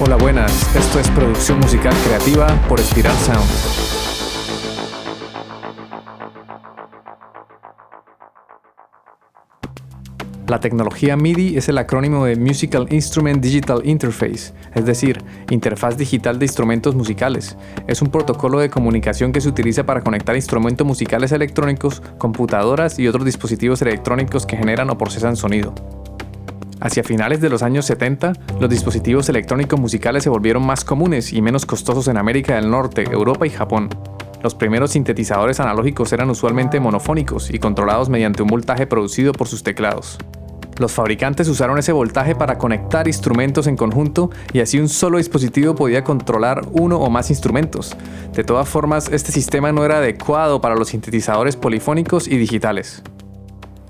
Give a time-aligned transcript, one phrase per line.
[0.00, 0.76] Hola, buenas.
[0.76, 3.50] Esto es producción musical creativa por Spiral Sound.
[10.46, 16.38] La tecnología MIDI es el acrónimo de Musical Instrument Digital Interface, es decir, interfaz digital
[16.38, 17.56] de instrumentos musicales.
[17.88, 23.08] Es un protocolo de comunicación que se utiliza para conectar instrumentos musicales electrónicos, computadoras y
[23.08, 25.74] otros dispositivos electrónicos que generan o procesan sonido.
[26.80, 31.42] Hacia finales de los años 70, los dispositivos electrónicos musicales se volvieron más comunes y
[31.42, 33.88] menos costosos en América del Norte, Europa y Japón.
[34.44, 39.64] Los primeros sintetizadores analógicos eran usualmente monofónicos y controlados mediante un voltaje producido por sus
[39.64, 40.18] teclados.
[40.78, 45.74] Los fabricantes usaron ese voltaje para conectar instrumentos en conjunto y así un solo dispositivo
[45.74, 47.96] podía controlar uno o más instrumentos.
[48.32, 53.02] De todas formas, este sistema no era adecuado para los sintetizadores polifónicos y digitales.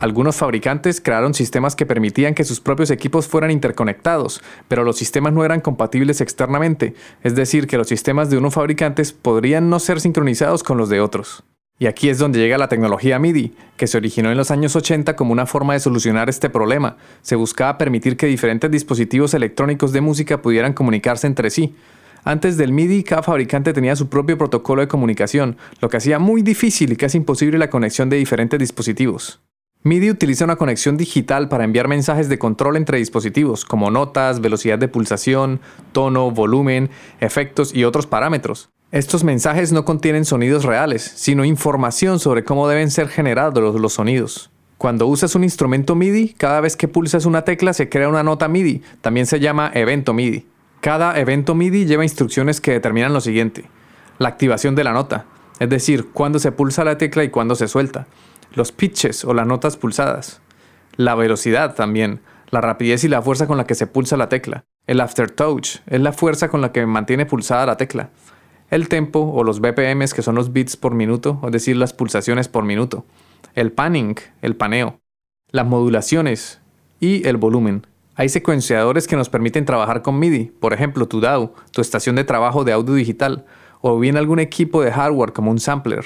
[0.00, 5.32] Algunos fabricantes crearon sistemas que permitían que sus propios equipos fueran interconectados, pero los sistemas
[5.32, 10.00] no eran compatibles externamente, es decir, que los sistemas de unos fabricantes podrían no ser
[10.00, 11.42] sincronizados con los de otros.
[11.80, 15.16] Y aquí es donde llega la tecnología MIDI, que se originó en los años 80
[15.16, 16.96] como una forma de solucionar este problema.
[17.22, 21.74] Se buscaba permitir que diferentes dispositivos electrónicos de música pudieran comunicarse entre sí.
[22.22, 26.42] Antes del MIDI, cada fabricante tenía su propio protocolo de comunicación, lo que hacía muy
[26.42, 29.40] difícil y casi imposible la conexión de diferentes dispositivos.
[29.84, 34.76] MIDI utiliza una conexión digital para enviar mensajes de control entre dispositivos, como notas, velocidad
[34.76, 35.60] de pulsación,
[35.92, 36.90] tono, volumen,
[37.20, 38.70] efectos y otros parámetros.
[38.90, 44.50] Estos mensajes no contienen sonidos reales, sino información sobre cómo deben ser generados los sonidos.
[44.78, 48.48] Cuando usas un instrumento MIDI, cada vez que pulsas una tecla se crea una nota
[48.48, 50.44] MIDI, también se llama evento MIDI.
[50.80, 53.64] Cada evento MIDI lleva instrucciones que determinan lo siguiente.
[54.18, 55.26] La activación de la nota,
[55.60, 58.08] es decir, cuándo se pulsa la tecla y cuándo se suelta
[58.54, 60.40] los pitches o las notas pulsadas,
[60.96, 64.64] la velocidad también, la rapidez y la fuerza con la que se pulsa la tecla.
[64.86, 68.10] El aftertouch es la fuerza con la que mantiene pulsada la tecla.
[68.70, 72.48] El tempo o los BPMs que son los bits por minuto, es decir, las pulsaciones
[72.48, 73.04] por minuto.
[73.54, 75.00] El panning, el paneo.
[75.50, 76.60] Las modulaciones
[77.00, 77.86] y el volumen.
[78.14, 82.24] Hay secuenciadores que nos permiten trabajar con MIDI, por ejemplo tu DAW, tu estación de
[82.24, 83.46] trabajo de audio digital,
[83.80, 86.04] o bien algún equipo de hardware como un sampler.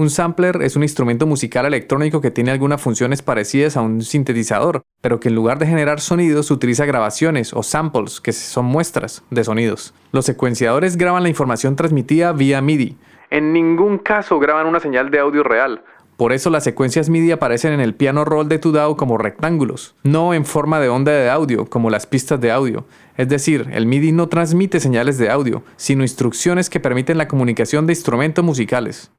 [0.00, 4.80] Un sampler es un instrumento musical electrónico que tiene algunas funciones parecidas a un sintetizador,
[5.02, 9.44] pero que en lugar de generar sonidos utiliza grabaciones o samples, que son muestras de
[9.44, 9.92] sonidos.
[10.10, 12.96] Los secuenciadores graban la información transmitida vía MIDI.
[13.28, 15.84] En ningún caso graban una señal de audio real.
[16.16, 19.96] Por eso las secuencias MIDI aparecen en el piano roll de tu DAW como rectángulos,
[20.02, 22.86] no en forma de onda de audio como las pistas de audio.
[23.18, 27.86] Es decir, el MIDI no transmite señales de audio, sino instrucciones que permiten la comunicación
[27.86, 29.12] de instrumentos musicales.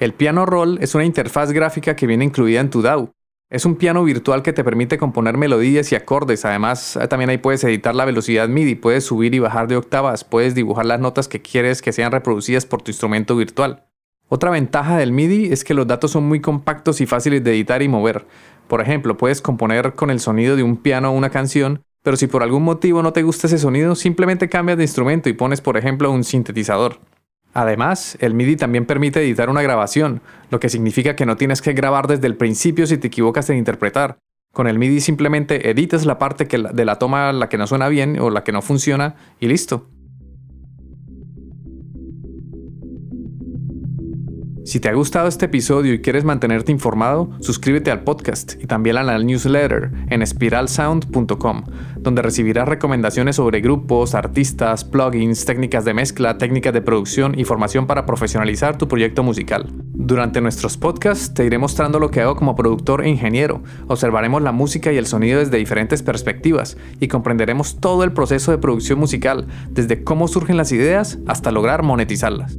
[0.00, 3.12] El piano roll es una interfaz gráfica que viene incluida en tu DAW.
[3.50, 6.46] Es un piano virtual que te permite componer melodías y acordes.
[6.46, 10.24] Además, eh, también ahí puedes editar la velocidad MIDI, puedes subir y bajar de octavas,
[10.24, 13.84] puedes dibujar las notas que quieres que sean reproducidas por tu instrumento virtual.
[14.30, 17.82] Otra ventaja del MIDI es que los datos son muy compactos y fáciles de editar
[17.82, 18.24] y mover.
[18.68, 22.42] Por ejemplo, puedes componer con el sonido de un piano una canción, pero si por
[22.42, 26.10] algún motivo no te gusta ese sonido, simplemente cambias de instrumento y pones, por ejemplo,
[26.10, 27.00] un sintetizador.
[27.52, 31.72] Además, el MIDI también permite editar una grabación, lo que significa que no tienes que
[31.72, 34.18] grabar desde el principio si te equivocas en interpretar.
[34.52, 38.18] Con el MIDI simplemente editas la parte de la toma la que no suena bien
[38.20, 39.88] o la que no funciona y listo.
[44.70, 48.98] Si te ha gustado este episodio y quieres mantenerte informado, suscríbete al podcast y también
[48.98, 51.64] a la newsletter en spiralsound.com,
[52.02, 57.86] donde recibirás recomendaciones sobre grupos, artistas, plugins, técnicas de mezcla, técnicas de producción y formación
[57.86, 59.66] para profesionalizar tu proyecto musical.
[59.92, 64.52] Durante nuestros podcasts te iré mostrando lo que hago como productor e ingeniero, observaremos la
[64.52, 69.46] música y el sonido desde diferentes perspectivas y comprenderemos todo el proceso de producción musical,
[69.70, 72.58] desde cómo surgen las ideas hasta lograr monetizarlas.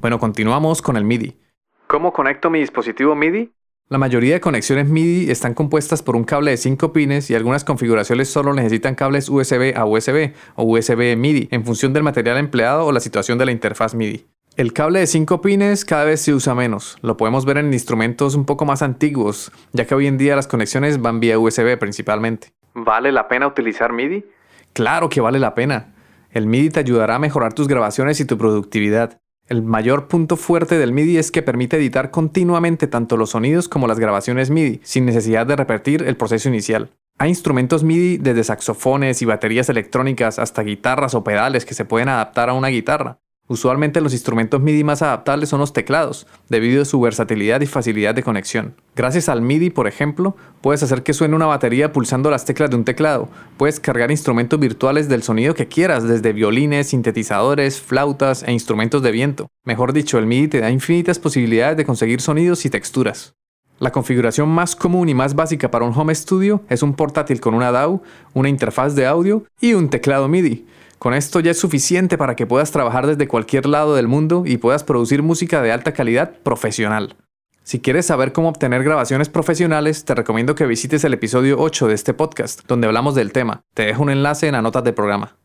[0.00, 1.38] Bueno, continuamos con el MIDI.
[1.86, 3.52] ¿Cómo conecto mi dispositivo MIDI?
[3.92, 7.64] La mayoría de conexiones MIDI están compuestas por un cable de 5 pines y algunas
[7.64, 12.86] configuraciones solo necesitan cables USB a USB o USB MIDI en función del material empleado
[12.86, 14.26] o la situación de la interfaz MIDI.
[14.56, 16.98] El cable de 5 pines cada vez se usa menos.
[17.02, 20.46] Lo podemos ver en instrumentos un poco más antiguos, ya que hoy en día las
[20.46, 22.52] conexiones van vía USB principalmente.
[22.74, 24.24] ¿Vale la pena utilizar MIDI?
[24.72, 25.94] Claro que vale la pena.
[26.30, 29.19] El MIDI te ayudará a mejorar tus grabaciones y tu productividad.
[29.50, 33.88] El mayor punto fuerte del MIDI es que permite editar continuamente tanto los sonidos como
[33.88, 36.92] las grabaciones MIDI, sin necesidad de repetir el proceso inicial.
[37.18, 42.08] Hay instrumentos MIDI desde saxofones y baterías electrónicas hasta guitarras o pedales que se pueden
[42.08, 43.18] adaptar a una guitarra.
[43.50, 48.14] Usualmente los instrumentos MIDI más adaptables son los teclados, debido a su versatilidad y facilidad
[48.14, 48.76] de conexión.
[48.94, 52.76] Gracias al MIDI, por ejemplo, puedes hacer que suene una batería pulsando las teclas de
[52.76, 53.28] un teclado.
[53.56, 59.10] Puedes cargar instrumentos virtuales del sonido que quieras, desde violines, sintetizadores, flautas e instrumentos de
[59.10, 59.48] viento.
[59.64, 63.34] Mejor dicho, el MIDI te da infinitas posibilidades de conseguir sonidos y texturas.
[63.80, 67.54] La configuración más común y más básica para un home studio es un portátil con
[67.54, 68.00] una DAW,
[68.32, 70.66] una interfaz de audio y un teclado MIDI.
[71.00, 74.58] Con esto ya es suficiente para que puedas trabajar desde cualquier lado del mundo y
[74.58, 77.16] puedas producir música de alta calidad profesional.
[77.62, 81.94] Si quieres saber cómo obtener grabaciones profesionales, te recomiendo que visites el episodio 8 de
[81.94, 83.62] este podcast, donde hablamos del tema.
[83.72, 85.38] Te dejo un enlace en las notas del programa.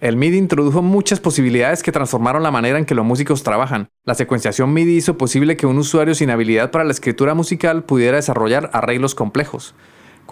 [0.00, 3.90] El MIDI introdujo muchas posibilidades que transformaron la manera en que los músicos trabajan.
[4.04, 8.16] La secuenciación MIDI hizo posible que un usuario sin habilidad para la escritura musical pudiera
[8.16, 9.74] desarrollar arreglos complejos.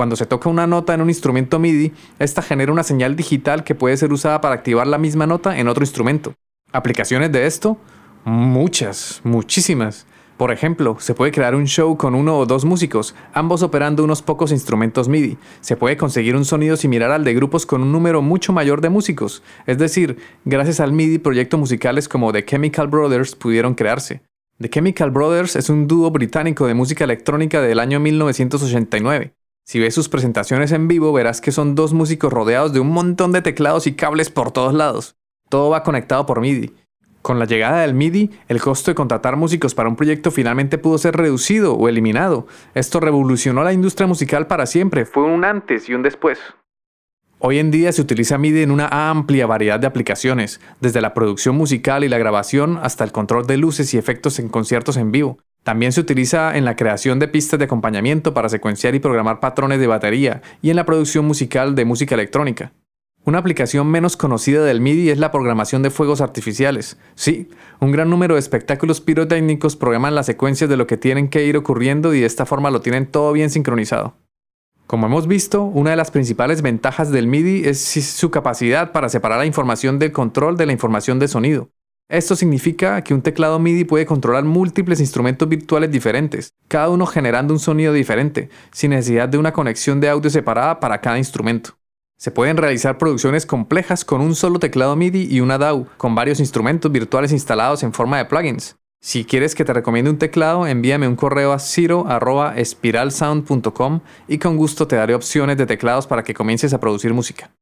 [0.00, 3.75] Cuando se toca una nota en un instrumento MIDI, esta genera una señal digital que
[3.75, 6.32] puede ser usada para activar la misma nota en otro instrumento.
[6.73, 7.76] ¿Aplicaciones de esto?
[8.25, 10.06] Muchas, muchísimas.
[10.38, 14.23] Por ejemplo, se puede crear un show con uno o dos músicos, ambos operando unos
[14.23, 15.37] pocos instrumentos MIDI.
[15.61, 18.88] Se puede conseguir un sonido similar al de grupos con un número mucho mayor de
[18.88, 19.43] músicos.
[19.67, 24.23] Es decir, gracias al MIDI proyectos musicales como The Chemical Brothers pudieron crearse.
[24.62, 29.35] The Chemical Brothers es un dúo británico de música electrónica del año 1989.
[29.70, 33.31] Si ves sus presentaciones en vivo, verás que son dos músicos rodeados de un montón
[33.31, 35.14] de teclados y cables por todos lados.
[35.49, 36.75] Todo va conectado por MIDI.
[37.22, 40.99] Con la llegada del MIDI, el costo de contratar músicos para un proyecto finalmente pudo
[40.99, 42.49] ser reducido o eliminado.
[42.75, 46.40] Esto revolucionó la industria musical para siempre, fue un antes y un después.
[47.38, 51.55] Hoy en día se utiliza MIDI en una amplia variedad de aplicaciones, desde la producción
[51.55, 55.38] musical y la grabación hasta el control de luces y efectos en conciertos en vivo.
[55.62, 59.78] También se utiliza en la creación de pistas de acompañamiento para secuenciar y programar patrones
[59.78, 62.72] de batería y en la producción musical de música electrónica.
[63.26, 66.98] Una aplicación menos conocida del MIDI es la programación de fuegos artificiales.
[67.14, 71.44] Sí, un gran número de espectáculos pirotécnicos programan las secuencias de lo que tienen que
[71.44, 74.14] ir ocurriendo y de esta forma lo tienen todo bien sincronizado.
[74.86, 79.38] Como hemos visto, una de las principales ventajas del MIDI es su capacidad para separar
[79.38, 81.68] la información del control de la información de sonido.
[82.10, 87.54] Esto significa que un teclado MIDI puede controlar múltiples instrumentos virtuales diferentes, cada uno generando
[87.54, 91.78] un sonido diferente, sin necesidad de una conexión de audio separada para cada instrumento.
[92.18, 96.40] Se pueden realizar producciones complejas con un solo teclado MIDI y una DAW, con varios
[96.40, 98.74] instrumentos virtuales instalados en forma de plugins.
[99.00, 104.88] Si quieres que te recomiende un teclado, envíame un correo a ciro.espiralsound.com y con gusto
[104.88, 107.52] te daré opciones de teclados para que comiences a producir música.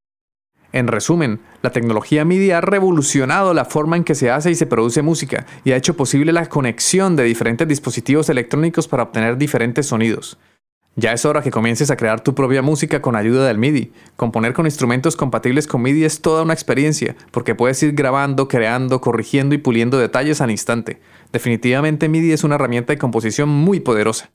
[0.72, 4.66] En resumen, la tecnología MIDI ha revolucionado la forma en que se hace y se
[4.66, 9.86] produce música y ha hecho posible la conexión de diferentes dispositivos electrónicos para obtener diferentes
[9.86, 10.38] sonidos.
[10.94, 13.92] Ya es hora que comiences a crear tu propia música con ayuda del MIDI.
[14.16, 19.00] Componer con instrumentos compatibles con MIDI es toda una experiencia, porque puedes ir grabando, creando,
[19.00, 21.00] corrigiendo y puliendo detalles al instante.
[21.32, 24.30] Definitivamente MIDI es una herramienta de composición muy poderosa.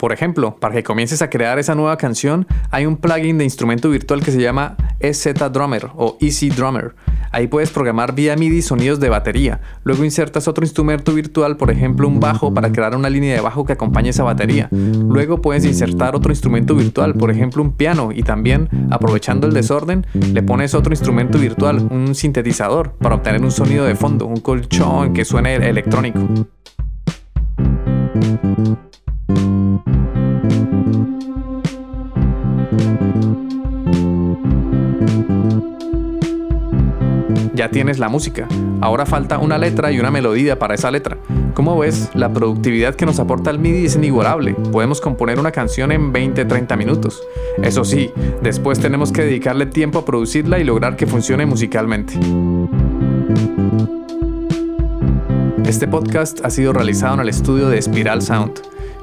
[0.00, 3.90] Por ejemplo, para que comiences a crear esa nueva canción, hay un plugin de instrumento
[3.90, 6.94] virtual que se llama EZ Drummer o Easy Drummer.
[7.32, 9.60] Ahí puedes programar vía MIDI sonidos de batería.
[9.84, 13.66] Luego insertas otro instrumento virtual, por ejemplo un bajo, para crear una línea de bajo
[13.66, 14.70] que acompañe esa batería.
[14.70, 20.06] Luego puedes insertar otro instrumento virtual, por ejemplo un piano, y también, aprovechando el desorden,
[20.14, 25.12] le pones otro instrumento virtual, un sintetizador, para obtener un sonido de fondo, un colchón
[25.12, 26.20] que suene electrónico.
[37.60, 38.48] Ya tienes la música,
[38.80, 41.18] ahora falta una letra y una melodía para esa letra.
[41.52, 44.54] Como ves, la productividad que nos aporta el MIDI es inigualable.
[44.72, 47.22] Podemos componer una canción en 20-30 minutos.
[47.62, 52.14] Eso sí, después tenemos que dedicarle tiempo a producirla y lograr que funcione musicalmente.
[55.66, 58.62] Este podcast ha sido realizado en el estudio de Spiral Sound.